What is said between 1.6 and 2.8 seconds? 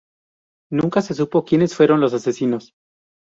fueron los asesinos.